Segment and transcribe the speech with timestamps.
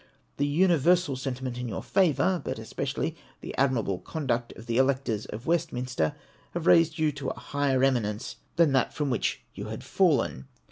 [0.37, 5.45] The universal sentiment in your favour, but especially the admirable conduct of the electors of
[5.45, 6.15] West minster,
[6.55, 10.47] have raised you to a higher eminence than that from which you had fallen.